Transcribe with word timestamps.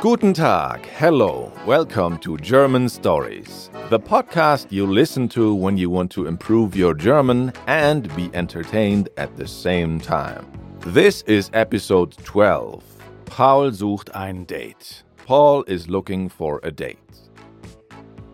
Guten 0.00 0.32
Tag, 0.34 0.84
hello, 0.86 1.52
welcome 1.64 2.18
to 2.18 2.36
German 2.38 2.88
Stories, 2.88 3.70
the 3.88 4.00
podcast 4.00 4.72
you 4.72 4.84
listen 4.84 5.28
to 5.28 5.54
when 5.54 5.76
you 5.76 5.88
want 5.88 6.10
to 6.12 6.26
improve 6.26 6.74
your 6.74 6.92
German 6.92 7.52
and 7.68 8.14
be 8.16 8.30
entertained 8.34 9.10
at 9.16 9.36
the 9.36 9.46
same 9.46 10.00
time. 10.00 10.44
This 10.80 11.22
is 11.22 11.50
episode 11.52 12.16
12. 12.24 12.82
Paul 13.26 13.70
sucht 13.70 14.10
ein 14.16 14.44
Date. 14.44 15.04
Paul 15.24 15.62
is 15.68 15.88
looking 15.88 16.28
for 16.28 16.58
a 16.64 16.72
date. 16.72 16.98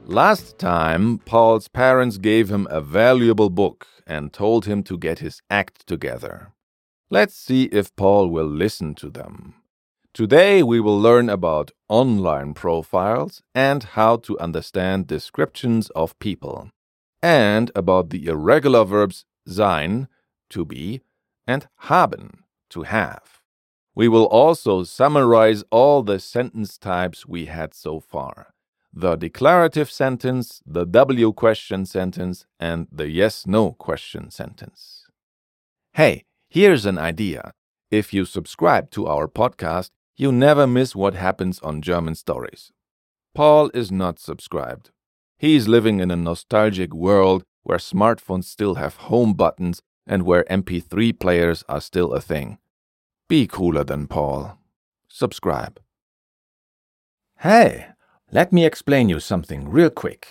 Last 0.07 0.59
time, 0.59 1.19
Paul's 1.19 1.69
parents 1.69 2.17
gave 2.17 2.51
him 2.51 2.67
a 2.71 2.81
valuable 2.81 3.51
book 3.51 3.87
and 4.07 4.33
told 4.33 4.65
him 4.65 4.83
to 4.85 4.97
get 4.97 5.19
his 5.19 5.43
act 5.51 5.87
together. 5.87 6.52
Let's 7.13 7.35
see 7.35 7.65
if 7.65 7.95
Paul 7.95 8.29
will 8.29 8.47
listen 8.47 8.95
to 8.95 9.11
them. 9.11 9.57
Today 10.15 10.63
we 10.63 10.81
will 10.81 10.99
learn 10.99 11.29
about 11.29 11.71
online 11.91 12.55
profiles 12.55 13.43
and 13.55 13.83
how 13.85 14.17
to 14.17 14.39
understand 14.39 15.09
descriptions 15.09 15.91
of 15.91 16.19
people, 16.21 16.71
and 17.23 17.71
about 17.77 18.09
the 18.09 18.29
irregular 18.29 18.85
verbs 18.85 19.27
sein, 19.47 20.09
to 20.49 20.65
be, 20.65 21.03
and 21.47 21.69
haben, 21.81 22.45
to 22.71 22.85
have. 22.85 23.43
We 23.95 24.09
will 24.09 24.25
also 24.25 24.83
summarize 24.83 25.65
all 25.71 26.03
the 26.03 26.19
sentence 26.19 26.79
types 26.79 27.27
we 27.27 27.45
had 27.45 27.75
so 27.75 28.01
far 28.01 28.55
the 28.91 29.17
declarative 29.17 29.91
sentence, 29.91 30.63
the 30.65 30.87
W 30.87 31.35
question 31.35 31.85
sentence, 31.85 32.47
and 32.59 32.89
the 32.91 33.11
yes 33.11 33.47
no 33.47 33.73
question 33.73 34.31
sentence. 34.31 35.05
Hey, 35.93 36.25
here's 36.53 36.85
an 36.85 36.99
idea. 36.99 37.53
If 37.91 38.13
you 38.13 38.27
subscribe 38.27 38.91
to 38.91 39.07
our 39.07 39.27
podcast, 39.27 39.89
you 40.17 40.31
never 40.31 40.67
miss 40.67 40.95
what 40.95 41.15
happens 41.15 41.59
on 41.61 41.81
German 41.81 42.15
stories. 42.15 42.71
Paul 43.35 43.71
is 43.73 43.91
not 43.91 44.19
subscribed. 44.19 44.91
He's 45.39 45.67
living 45.67 46.01
in 46.01 46.11
a 46.11 46.17
nostalgic 46.17 46.93
world 46.93 47.43
where 47.63 47.79
smartphones 47.79 48.45
still 48.45 48.75
have 48.75 49.09
home 49.09 49.33
buttons 49.33 49.81
and 50.07 50.25
where 50.25 50.45
MP3 50.45 51.19
players 51.19 51.65
are 51.71 51.81
still 51.81 52.13
a 52.13 52.21
thing. 52.21 52.59
Be 53.31 53.47
cooler 53.47 53.85
than 53.85 54.07
Paul. 54.07 54.59
Subscribe. 55.09 55.81
Hey, 57.39 57.87
let 58.31 58.53
me 58.53 58.67
explain 58.67 59.09
you 59.09 59.21
something 59.21 59.71
real 59.71 59.91
quick. 59.91 60.29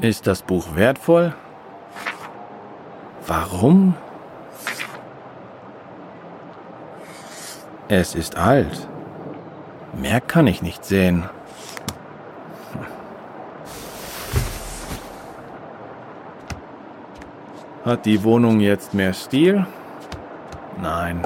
Ist 0.00 0.26
das 0.26 0.40
Buch 0.40 0.76
wertvoll? 0.76 1.34
Warum? 3.26 3.94
Es 7.88 8.14
ist 8.14 8.36
alt. 8.38 8.88
Mehr 9.92 10.22
kann 10.22 10.46
ich 10.46 10.62
nicht 10.62 10.86
sehen. 10.86 11.24
Hat 17.84 18.06
die 18.06 18.24
Wohnung 18.24 18.60
jetzt 18.60 18.94
mehr 18.94 19.12
Stil? 19.12 19.66
Nein. 20.80 21.22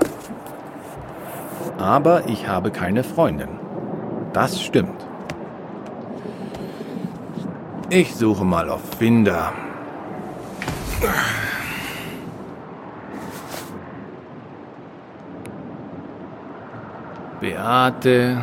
Aber 1.79 2.27
ich 2.27 2.49
habe 2.49 2.73
keine 2.73 3.05
Freundin. 3.05 3.51
Das 4.33 4.61
stimmt. 4.61 4.94
Ich 7.95 8.17
suche 8.17 8.45
mal 8.45 8.71
auf 8.71 8.81
Finder. 8.99 9.53
Beate, 17.41 18.43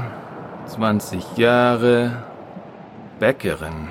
20 0.67 1.35
Jahre, 1.35 2.23
Bäckerin. 3.19 3.89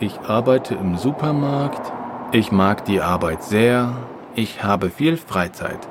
Ich 0.00 0.18
arbeite 0.26 0.74
im 0.74 0.96
Supermarkt. 0.96 1.92
Ich 2.32 2.50
mag 2.50 2.84
die 2.86 3.00
Arbeit 3.00 3.44
sehr. 3.44 3.92
Ich 4.34 4.64
habe 4.64 4.90
viel 4.90 5.16
Freizeit. 5.16 5.86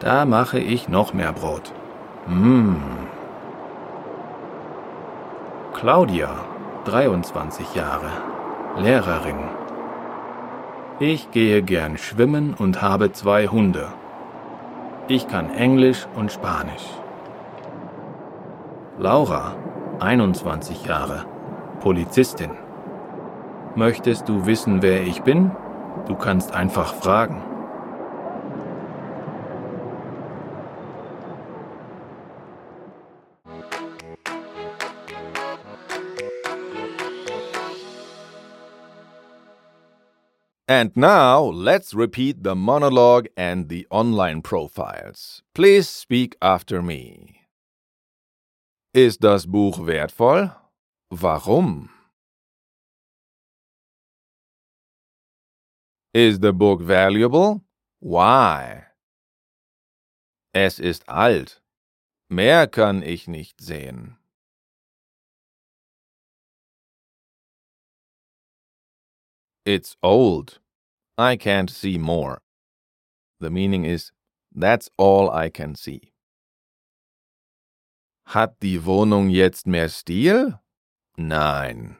Da 0.00 0.26
mache 0.26 0.58
ich 0.58 0.90
noch 0.90 1.14
mehr 1.14 1.32
Brot. 1.32 1.72
Mmh. 2.26 2.76
Claudia, 5.72 6.28
23 6.84 7.74
Jahre, 7.74 8.10
Lehrerin. 8.78 9.38
Ich 11.00 11.30
gehe 11.30 11.62
gern 11.62 11.98
schwimmen 11.98 12.54
und 12.54 12.80
habe 12.80 13.12
zwei 13.12 13.48
Hunde. 13.48 13.88
Ich 15.08 15.28
kann 15.28 15.50
Englisch 15.50 16.06
und 16.16 16.32
Spanisch. 16.32 16.86
Laura, 18.98 19.54
21 20.00 20.86
Jahre, 20.86 21.24
Polizistin. 21.80 22.52
Möchtest 23.74 24.28
du 24.28 24.46
wissen, 24.46 24.82
wer 24.82 25.02
ich 25.02 25.22
bin? 25.22 25.50
Du 26.06 26.14
kannst 26.14 26.54
einfach 26.54 26.94
fragen. 26.94 27.42
And 40.70 40.94
now 40.94 41.40
let's 41.40 41.94
repeat 41.94 42.42
the 42.42 42.54
monologue 42.54 43.26
and 43.38 43.70
the 43.70 43.86
online 43.90 44.42
profiles. 44.42 45.42
Please 45.54 45.88
speak 45.88 46.36
after 46.42 46.82
me. 46.82 47.46
Ist 48.92 49.20
das 49.20 49.46
Buch 49.46 49.78
wertvoll? 49.78 50.52
Warum? 51.10 51.88
Is 56.12 56.40
the 56.40 56.52
book 56.52 56.82
valuable? 56.82 57.62
Why? 58.00 58.84
Es 60.52 60.78
ist 60.78 61.08
alt. 61.08 61.62
Mehr 62.28 62.66
kann 62.66 63.02
ich 63.02 63.26
nicht 63.26 63.62
sehen. 63.62 64.18
It's 69.68 69.96
old. 70.02 70.60
I 71.18 71.36
can't 71.36 71.68
see 71.68 71.98
more. 71.98 72.40
The 73.38 73.50
meaning 73.50 73.84
is, 73.84 74.12
that's 74.54 74.88
all 74.96 75.30
I 75.30 75.50
can 75.50 75.74
see. 75.74 76.14
Hat 78.28 78.54
die 78.60 78.78
Wohnung 78.78 79.28
jetzt 79.30 79.66
mehr 79.66 79.90
Stil? 79.90 80.58
Nein. 81.18 81.98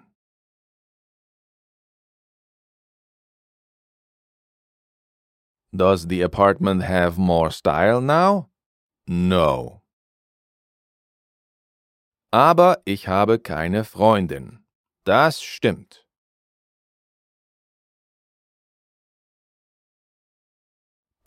Does 5.77 6.07
the 6.07 6.23
apartment 6.23 6.85
have 6.85 7.19
more 7.19 7.51
style 7.51 8.01
now? 8.01 8.49
No. 9.07 9.83
aber 12.31 12.83
ich 12.85 13.09
habe 13.09 13.39
keine 13.39 13.85
Freundin. 13.85 14.65
Das 15.05 15.43
stimmt. 15.43 16.08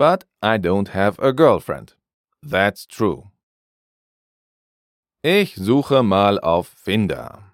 But 0.01 0.23
I 0.41 0.57
don't 0.57 0.87
have 0.87 1.19
a 1.19 1.31
girlfriend. 1.31 1.93
That's 2.41 2.87
true. 2.87 3.29
Ich 5.23 5.53
suche 5.55 6.01
mal 6.03 6.39
auf 6.39 6.69
Finder. 6.69 7.53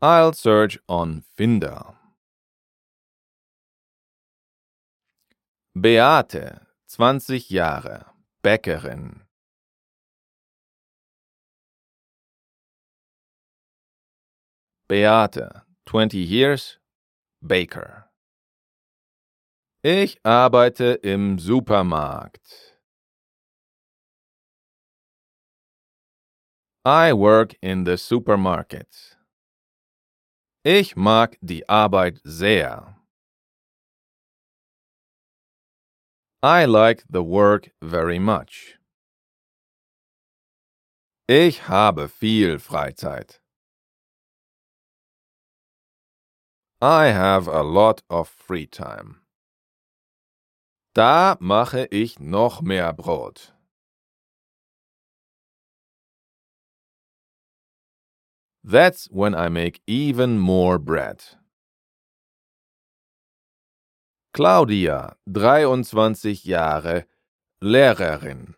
I'll 0.00 0.32
search 0.32 0.78
on 0.88 1.24
Finder. 1.36 1.96
Beate, 5.74 6.60
20 6.86 7.50
Jahre, 7.50 8.06
Bäckerin. 8.44 9.22
Beate, 14.88 15.64
20 15.86 16.18
years, 16.18 16.78
Baker. 17.42 18.05
Ich 19.88 20.18
arbeite 20.24 20.98
im 21.04 21.38
Supermarkt. 21.38 22.76
I 26.84 27.12
work 27.12 27.54
in 27.62 27.84
the 27.84 27.96
supermarket. 27.96 29.16
Ich 30.64 30.96
mag 30.96 31.38
die 31.40 31.68
Arbeit 31.68 32.20
sehr. 32.24 32.96
I 36.42 36.64
like 36.64 37.04
the 37.08 37.22
work 37.22 37.70
very 37.80 38.18
much. 38.18 38.80
Ich 41.28 41.68
habe 41.68 42.08
viel 42.08 42.58
Freizeit. 42.58 43.40
I 46.82 47.12
have 47.12 47.46
a 47.46 47.62
lot 47.62 48.02
of 48.10 48.28
free 48.28 48.66
time. 48.66 49.25
Da 50.96 51.36
mache 51.40 51.86
ich 51.90 52.20
noch 52.20 52.62
mehr 52.62 52.94
Brot. 52.94 53.52
That's 58.64 59.06
when 59.10 59.34
I 59.34 59.50
make 59.50 59.82
even 59.86 60.38
more 60.38 60.78
bread. 60.78 61.36
Claudia, 64.32 65.16
23 65.30 66.46
Jahre, 66.46 67.04
Lehrerin. 67.62 68.54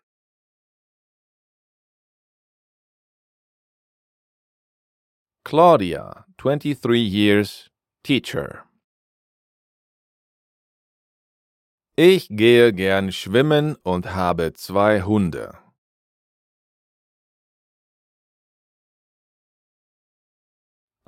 Claudia, 5.44 6.25
23 6.37 7.00
years, 7.00 7.69
teacher. 8.05 8.68
Ich 12.00 12.29
gehe 12.31 12.73
gern 12.73 13.11
schwimmen 13.11 13.75
und 13.83 14.15
habe 14.15 14.53
zwei 14.53 15.03
Hunde. 15.03 15.59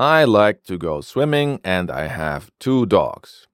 I 0.00 0.25
like 0.25 0.64
to 0.64 0.78
go 0.78 1.00
swimming 1.00 1.60
and 1.62 1.92
I 1.92 2.08
have 2.08 2.50
two 2.58 2.87
dogs. 2.87 3.46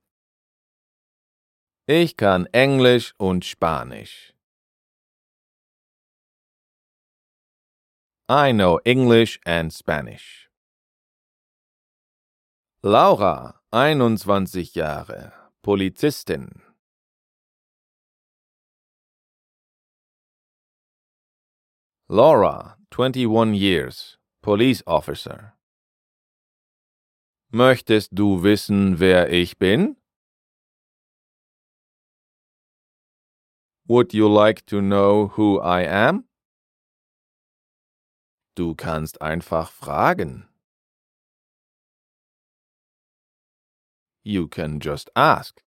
Ich 1.87 2.17
kann 2.17 2.47
Englisch 2.55 3.13
und 3.19 3.45
Spanisch. 3.45 4.33
I 8.31 8.55
know 8.55 8.79
English 8.87 9.41
and 9.45 9.75
Spanish. 9.75 10.49
Laura, 12.83 13.61
21 13.73 14.75
Jahre, 14.75 15.35
Polizistin. 15.61 16.66
Laura, 22.09 22.77
21 22.93 23.53
years, 23.55 24.17
police 24.41 24.81
officer. 24.87 25.55
Möchtest 27.53 28.11
du 28.15 28.45
wissen, 28.45 29.01
wer 29.01 29.29
ich 29.29 29.59
bin? 29.59 29.97
Would 33.89 34.15
you 34.15 34.29
like 34.29 34.65
to 34.67 34.81
know 34.81 35.33
who 35.37 35.59
I 35.61 35.83
am? 35.83 36.29
Du 38.55 38.77
kannst 38.77 39.21
einfach 39.21 39.73
fragen. 39.73 40.47
You 44.23 44.47
can 44.47 44.79
just 44.79 45.11
ask. 45.17 45.61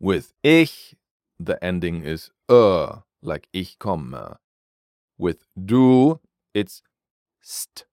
With 0.00 0.32
ich, 0.42 0.94
the 1.38 1.62
ending 1.62 2.04
is 2.04 2.30
ö, 2.50 3.00
like 3.20 3.48
ich 3.52 3.78
komme. 3.78 4.38
With 5.18 5.44
du, 5.62 6.20
it's 6.54 6.82
st, 7.42 7.84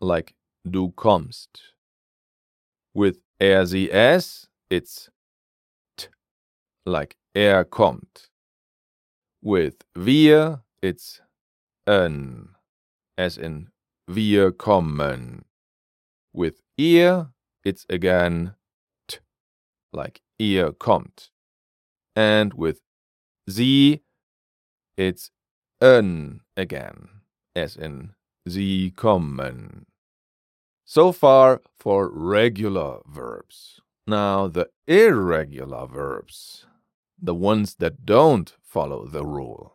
like 0.00 0.34
du 0.68 0.92
kommst. 0.92 1.74
With 2.94 3.18
er, 3.40 3.66
sie, 3.66 3.90
es, 3.90 4.48
it's 4.70 5.08
t, 5.96 6.08
like 6.84 7.16
er 7.34 7.64
kommt. 7.64 8.28
With 9.42 9.84
wir, 9.94 10.62
it's 10.82 11.20
en, 11.86 12.50
as 13.16 13.38
in 13.38 13.68
wir 14.06 14.52
kommen. 14.52 15.44
With 16.32 16.62
ihr, 16.76 17.32
it's 17.64 17.86
again 17.88 18.54
t, 19.08 19.18
like 19.92 20.20
ihr 20.38 20.72
kommt. 20.72 21.30
And 22.14 22.52
with 22.54 22.80
sie, 23.48 24.02
it's 24.96 25.30
en 25.80 26.42
again, 26.56 27.08
as 27.54 27.76
in 27.76 28.14
Sie 28.46 28.90
kommen. 28.90 29.86
So 30.84 31.12
far 31.12 31.60
for 31.78 32.08
regular 32.08 32.98
verbs. 33.06 33.80
Now 34.06 34.48
the 34.48 34.68
irregular 34.86 35.86
verbs, 35.86 36.66
the 37.20 37.34
ones 37.34 37.76
that 37.76 38.04
don't 38.04 38.52
follow 38.62 39.06
the 39.06 39.24
rule. 39.24 39.72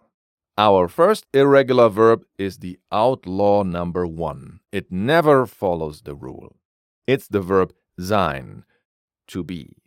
Our 0.57 0.87
first 0.87 1.27
irregular 1.33 1.87
verb 1.87 2.25
is 2.37 2.57
the 2.57 2.79
outlaw 2.91 3.63
number 3.63 4.05
one. 4.05 4.59
It 4.71 4.91
never 4.91 5.45
follows 5.45 6.01
the 6.01 6.15
rule. 6.15 6.55
It's 7.05 7.27
the 7.27 7.41
verb 7.41 7.73
sein, 7.99 8.65
to 9.27 9.43
be. 9.43 9.77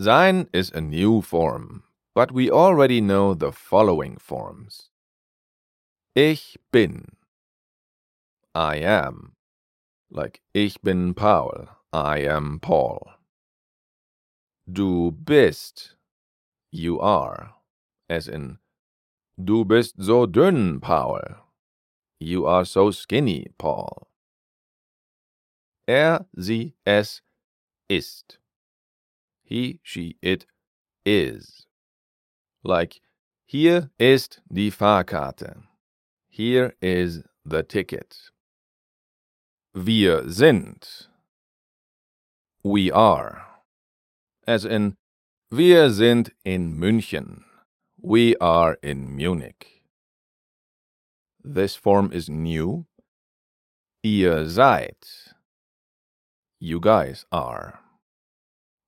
Sein 0.00 0.48
is 0.52 0.70
a 0.70 0.80
new 0.80 1.22
form, 1.22 1.84
but 2.14 2.32
we 2.32 2.50
already 2.50 3.00
know 3.00 3.34
the 3.34 3.50
following 3.50 4.16
forms. 4.18 4.90
Ich 6.16 6.56
bin. 6.70 7.16
I 8.54 8.76
am. 8.76 9.34
Like 10.10 10.40
ich 10.54 10.80
bin 10.80 11.12
Paul, 11.12 11.68
I 11.92 12.18
am 12.20 12.60
Paul. 12.60 13.14
Du 14.72 15.10
bist, 15.10 15.96
you 16.70 17.00
are. 17.00 17.54
As 18.08 18.28
in, 18.28 18.58
du 19.42 19.64
bist 19.64 19.96
so 19.98 20.24
dünn, 20.26 20.80
Paul. 20.80 21.20
You 22.20 22.46
are 22.46 22.64
so 22.64 22.92
skinny, 22.92 23.48
Paul. 23.58 24.06
Er, 25.88 26.26
sie, 26.36 26.74
es 26.86 27.22
ist. 27.88 28.38
He, 29.42 29.80
she, 29.82 30.16
it 30.22 30.46
is. 31.04 31.66
Like, 32.62 33.00
hier 33.46 33.90
ist 33.98 34.42
die 34.48 34.70
Fahrkarte. 34.70 35.64
Here 36.36 36.74
is 36.82 37.22
the 37.44 37.62
ticket. 37.62 38.16
Wir 39.72 40.28
sind. 40.28 41.06
We 42.64 42.90
are. 42.90 43.46
As 44.44 44.64
in, 44.64 44.96
wir 45.52 45.90
sind 45.90 46.32
in 46.44 46.76
München. 46.76 47.44
We 48.02 48.34
are 48.40 48.78
in 48.82 49.14
Munich. 49.14 49.84
This 51.44 51.76
form 51.76 52.10
is 52.12 52.28
new. 52.28 52.86
Ihr 54.02 54.48
seid. 54.48 54.96
You 56.58 56.80
guys 56.80 57.26
are. 57.30 57.78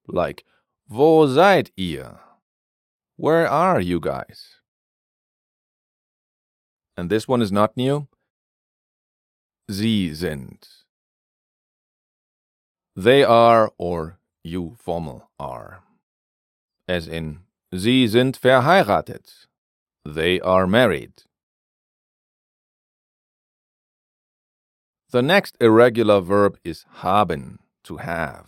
Like, 0.09 0.43
wo 0.89 1.29
seid 1.29 1.71
ihr? 1.77 2.19
Where 3.15 3.47
are 3.49 3.81
you 3.81 4.01
guys? 4.01 4.56
And 6.97 7.11
this 7.11 7.29
one 7.29 7.43
is 7.43 7.53
not 7.53 7.77
new. 7.77 8.09
Sie 9.69 10.15
sind. 10.15 10.67
They 12.95 13.23
are 13.23 13.73
or 13.77 14.19
you 14.43 14.77
formal 14.79 15.29
are. 15.39 15.83
As 16.89 17.07
in, 17.07 17.41
Sie 17.75 18.07
sind 18.07 18.39
verheiratet. 18.41 19.47
They 20.05 20.41
are 20.41 20.67
married. 20.67 21.25
The 25.11 25.23
next 25.23 25.57
irregular 25.61 26.21
verb 26.21 26.59
is 26.65 26.85
haben, 27.03 27.59
to 27.85 27.99
have. 27.99 28.47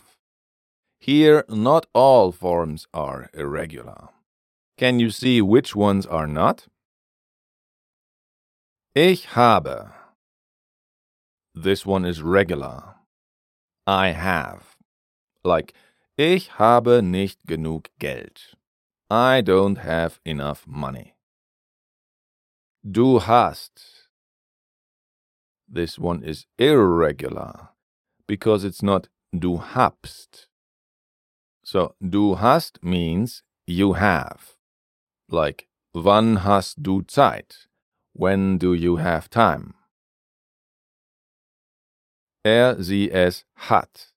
Here, 0.99 1.43
not 1.47 1.85
all 1.93 2.31
forms 2.31 2.87
are 2.93 3.29
irregular. 3.33 4.09
Can 4.77 4.99
you 4.99 5.09
see 5.11 5.41
which 5.41 5.75
ones 5.75 6.05
are 6.05 6.27
not? 6.27 6.67
Ich 8.95 9.35
habe. 9.35 9.93
This 11.53 11.85
one 11.85 12.05
is 12.05 12.23
regular. 12.23 12.95
I 13.85 14.13
have. 14.13 14.75
Like, 15.43 15.73
ich 16.17 16.57
habe 16.57 17.03
nicht 17.03 17.45
genug 17.45 17.89
Geld. 17.99 18.55
I 19.11 19.41
don't 19.41 19.77
have 19.77 20.19
enough 20.25 20.65
money. 20.65 21.13
Du 22.83 23.19
hast. 23.19 24.09
This 25.67 25.99
one 25.99 26.23
is 26.23 26.47
irregular 26.57 27.69
because 28.27 28.63
it's 28.63 28.81
not 28.81 29.07
du 29.31 29.59
habst. 29.59 30.47
So, 31.63 31.93
du 32.01 32.37
hast 32.37 32.83
means 32.83 33.43
you 33.67 33.93
have. 33.93 34.55
Like, 35.29 35.67
wann 35.93 36.37
hast 36.37 36.81
du 36.81 37.03
Zeit? 37.03 37.68
When 38.19 38.57
do 38.57 38.73
you 38.73 38.97
have 38.97 39.29
time? 39.29 39.75
Er, 42.45 42.75
sie, 42.83 43.09
es 43.13 43.45
hat. 43.55 44.07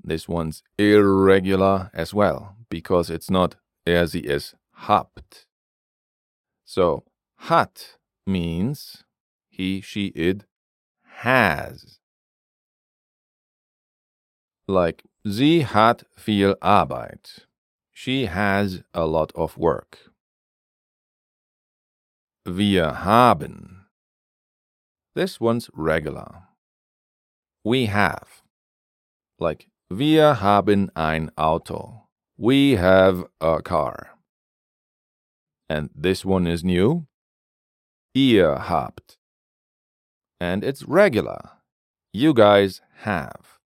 This 0.00 0.28
one's 0.28 0.62
irregular 0.78 1.90
as 1.92 2.14
well 2.14 2.54
because 2.70 3.10
it's 3.10 3.28
not 3.28 3.56
er, 3.84 4.06
sie, 4.06 4.28
es 4.28 4.54
habt. 4.86 5.46
So, 6.64 7.02
hat 7.36 7.96
means 8.28 9.02
he, 9.48 9.80
she, 9.80 10.12
it 10.14 10.44
has. 11.24 11.98
Like, 14.68 15.02
sie 15.26 15.62
hat 15.62 16.04
viel 16.16 16.54
Arbeit. 16.62 17.40
She 17.92 18.26
has 18.26 18.84
a 18.94 19.04
lot 19.04 19.32
of 19.34 19.58
work. 19.58 20.12
Wir 22.46 23.04
haben. 23.04 23.86
This 25.16 25.40
one's 25.40 25.68
regular. 25.74 26.44
We 27.64 27.86
have. 27.86 28.44
Like, 29.40 29.66
wir 29.90 30.34
haben 30.34 30.90
ein 30.94 31.32
Auto. 31.36 32.06
We 32.38 32.76
have 32.76 33.24
a 33.40 33.60
car. 33.62 34.10
And 35.68 35.90
this 35.92 36.24
one 36.24 36.46
is 36.46 36.62
new. 36.62 37.08
Ihr 38.14 38.54
habt. 38.54 39.16
And 40.40 40.62
it's 40.62 40.84
regular. 40.84 41.50
You 42.12 42.32
guys 42.32 42.80
have. 42.98 43.58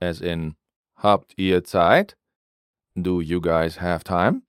As 0.00 0.22
in, 0.22 0.54
habt 1.02 1.34
ihr 1.36 1.60
Zeit? 1.60 2.14
Do 2.98 3.20
you 3.20 3.42
guys 3.42 3.76
have 3.76 4.04
time? 4.04 4.44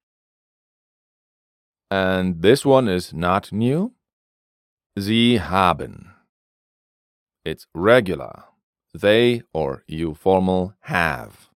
And 1.95 2.41
this 2.41 2.65
one 2.65 2.89
is 2.89 3.13
not 3.13 3.53
new. 3.53 3.93
Sie 4.99 5.37
haben. 5.37 6.11
It's 7.45 7.67
regular. 7.73 8.43
They 8.93 9.43
or 9.53 9.85
you 9.87 10.13
formal 10.13 10.73
have. 10.81 11.47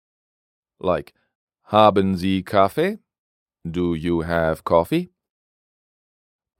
Like, 0.79 1.13
haben 1.73 2.17
Sie 2.17 2.45
Kaffee? 2.45 2.99
Do 3.69 3.95
you 3.95 4.21
have 4.21 4.63
coffee? 4.63 5.11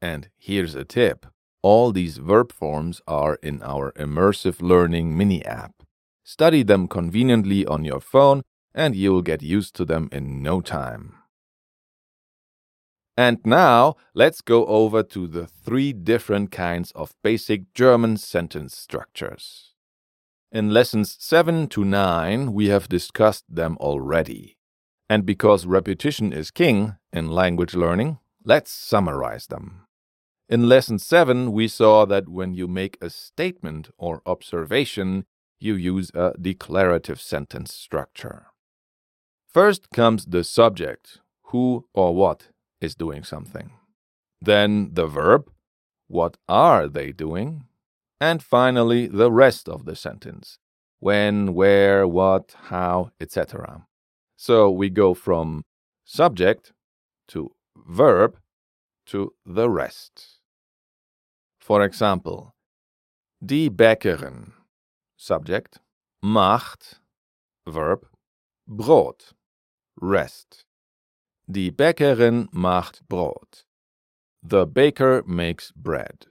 And 0.03 0.29
here's 0.37 0.75
a 0.75 0.85
tip. 0.85 1.27
All 1.63 1.93
these 1.93 2.19
verb 2.19 2.51
forms 2.51 3.01
are 3.07 3.37
in 3.45 3.63
our 3.63 3.93
immersive 3.93 4.61
learning 4.61 5.17
mini 5.17 5.45
app. 5.45 5.85
Study 6.25 6.65
them 6.65 6.89
conveniently 6.89 7.65
on 7.65 7.85
your 7.85 8.01
phone 8.01 8.43
and 8.75 8.97
you'll 8.97 9.23
get 9.23 9.41
used 9.41 9.77
to 9.77 9.85
them 9.85 10.09
in 10.11 10.43
no 10.43 10.61
time. 10.61 11.18
And 13.19 13.41
now 13.45 13.97
let's 14.15 14.41
go 14.41 14.65
over 14.67 15.03
to 15.03 15.27
the 15.27 15.49
three 15.49 15.93
different 15.93 16.53
kinds 16.53 16.93
of 16.93 17.17
basic 17.25 17.75
German 17.75 18.17
sentence 18.17 18.77
structures. 18.79 19.75
In 20.53 20.73
lessons 20.73 21.17
7 21.19 21.67
to 21.71 21.85
9, 21.85 22.53
we 22.53 22.69
have 22.69 22.89
discussed 22.89 23.45
them 23.49 23.77
already. 23.81 24.57
And 25.11 25.27
because 25.27 25.67
repetition 25.67 26.33
is 26.33 26.53
king 26.53 26.95
in 27.13 27.33
language 27.33 27.75
learning, 27.75 28.21
let's 28.45 28.71
summarize 28.71 29.49
them. 29.49 29.87
In 30.49 30.69
lesson 30.69 31.01
7, 31.01 31.51
we 31.51 31.67
saw 31.67 32.05
that 32.05 32.29
when 32.29 32.55
you 32.55 32.69
make 32.69 32.99
a 33.01 33.11
statement 33.11 33.91
or 33.99 34.23
observation, 34.27 35.25
you 35.59 35.75
use 35.75 36.13
a 36.15 36.35
declarative 36.41 37.21
sentence 37.21 37.75
structure. 37.75 38.47
First 39.53 39.91
comes 39.91 40.27
the 40.27 40.45
subject, 40.45 41.19
who 41.47 41.87
or 41.93 42.15
what 42.15 42.51
is 42.81 42.95
doing 42.95 43.25
something. 43.25 43.71
Then 44.41 44.91
the 44.93 45.07
verb, 45.07 45.51
what 46.07 46.37
are 46.49 46.89
they 46.89 47.13
doing? 47.13 47.65
And 48.21 48.43
finally, 48.43 49.07
the 49.07 49.31
rest 49.31 49.69
of 49.69 49.85
the 49.85 49.95
sentence, 49.95 50.59
when, 50.99 51.55
where, 51.55 52.07
what, 52.07 52.55
how, 52.65 53.11
etc. 53.21 53.87
So 54.37 54.71
we 54.71 54.91
go 54.91 55.15
from 55.15 55.65
subject 56.05 56.73
to 57.29 57.53
verb 57.77 58.39
to 59.07 59.35
the 59.45 59.69
rest. 59.69 60.41
For 61.61 61.83
example, 61.83 62.55
die 63.45 63.69
Bäckerin, 63.69 64.53
subject, 65.17 65.79
macht, 66.23 67.01
verb, 67.67 68.07
Brot, 68.69 69.33
rest. 70.01 70.65
Die 71.51 71.71
Bäckerin 71.71 72.49
macht 72.53 73.09
Brot. 73.09 73.65
The 74.43 74.67
baker 74.67 75.23
makes 75.27 75.73
bread. 75.73 76.27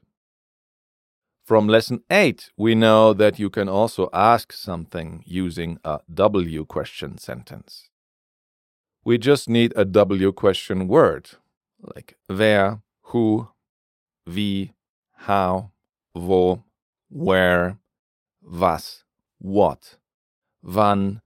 From 1.44 1.68
lesson 1.68 2.04
8, 2.12 2.52
we 2.56 2.76
know 2.76 3.14
that 3.14 3.40
you 3.40 3.50
can 3.50 3.68
also 3.68 4.10
ask 4.14 4.54
something 4.54 5.24
using 5.26 5.80
a 5.84 6.02
W 6.14 6.66
question 6.66 7.18
sentence. 7.18 7.90
We 9.04 9.18
just 9.18 9.50
need 9.50 9.74
a 9.76 9.86
W 9.86 10.32
question 10.34 10.88
word, 10.88 11.32
like 11.82 12.16
wer, 12.30 12.84
who, 13.06 13.48
wie, 14.28 14.74
how, 15.26 15.72
wo, 16.14 16.64
where, 17.10 17.80
was, 18.44 19.04
what, 19.40 19.98
wann, 20.62 21.22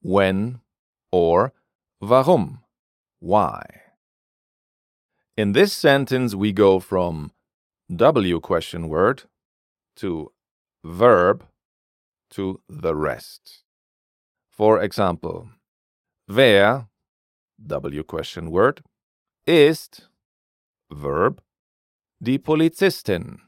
when, 0.00 0.60
or 1.12 1.52
warum, 2.00 2.63
why. 3.24 3.64
In 5.34 5.52
this 5.52 5.72
sentence, 5.72 6.34
we 6.34 6.52
go 6.52 6.78
from 6.78 7.32
W 7.94 8.38
question 8.40 8.88
word 8.88 9.22
to 9.96 10.30
verb 10.84 11.44
to 12.30 12.60
the 12.68 12.94
rest. 12.94 13.64
For 14.50 14.80
example, 14.80 15.48
wer, 16.28 16.88
W 17.66 18.02
question 18.02 18.50
word, 18.50 18.82
ist, 19.46 20.08
verb, 20.90 21.40
die 22.22 22.38
Polizistin, 22.38 23.40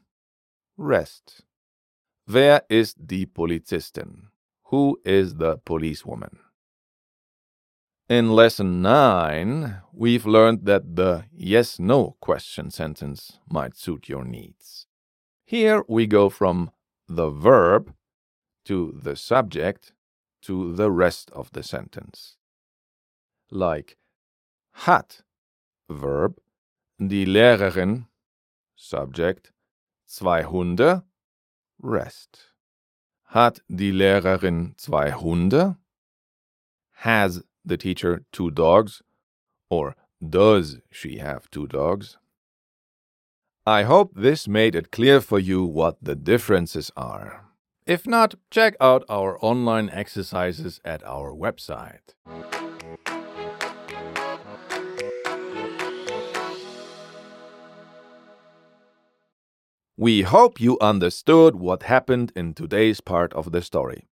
rest. 0.78 1.42
Wer 2.26 2.62
ist 2.70 3.06
die 3.06 3.26
Polizistin? 3.26 4.30
Who 4.70 4.98
is 5.04 5.34
the 5.34 5.58
policewoman? 5.64 6.45
In 8.08 8.30
lesson 8.30 8.82
9, 8.82 9.82
we've 9.92 10.24
learned 10.24 10.64
that 10.66 10.94
the 10.94 11.24
yes 11.32 11.80
no 11.80 12.14
question 12.20 12.70
sentence 12.70 13.40
might 13.50 13.76
suit 13.76 14.08
your 14.08 14.24
needs. 14.24 14.86
Here 15.44 15.82
we 15.88 16.06
go 16.06 16.28
from 16.28 16.70
the 17.08 17.30
verb 17.30 17.92
to 18.66 18.96
the 19.02 19.16
subject 19.16 19.92
to 20.42 20.72
the 20.72 20.92
rest 20.92 21.32
of 21.32 21.50
the 21.50 21.64
sentence. 21.64 22.36
Like 23.50 23.96
hat, 24.72 25.22
verb, 25.90 26.36
die 27.00 27.26
Lehrerin, 27.26 28.06
subject, 28.76 29.50
zwei 30.06 30.44
Hunde, 30.44 31.02
rest. 31.82 32.52
Hat 33.30 33.58
die 33.68 33.90
Lehrerin 33.90 34.78
zwei 34.78 35.10
Hunde? 35.10 35.76
Has 36.98 37.42
the 37.66 37.76
teacher 37.76 38.22
two 38.32 38.50
dogs? 38.50 39.02
Or 39.68 39.96
does 40.26 40.78
she 40.90 41.18
have 41.18 41.50
two 41.50 41.66
dogs? 41.66 42.16
I 43.66 43.82
hope 43.82 44.12
this 44.14 44.46
made 44.46 44.76
it 44.76 44.92
clear 44.92 45.20
for 45.20 45.40
you 45.40 45.64
what 45.64 45.96
the 46.00 46.14
differences 46.14 46.92
are. 46.96 47.46
If 47.84 48.06
not, 48.06 48.34
check 48.50 48.74
out 48.80 49.04
our 49.08 49.38
online 49.44 49.90
exercises 49.90 50.80
at 50.84 51.04
our 51.04 51.32
website. 51.32 52.14
We 59.96 60.22
hope 60.22 60.60
you 60.60 60.76
understood 60.80 61.56
what 61.56 61.84
happened 61.84 62.30
in 62.36 62.54
today's 62.54 63.00
part 63.00 63.32
of 63.32 63.50
the 63.50 63.62
story. 63.62 64.06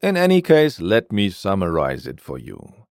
In 0.00 0.16
any 0.16 0.42
case, 0.42 0.80
let 0.80 1.12
me 1.12 1.30
summarize 1.30 2.06
it 2.06 2.20
for 2.20 2.38
you. 2.38 2.87